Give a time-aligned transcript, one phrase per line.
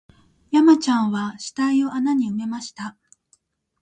[0.49, 2.97] 山ちゃんは死体を穴に埋めました